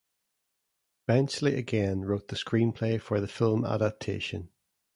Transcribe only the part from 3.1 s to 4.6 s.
the film adaptation.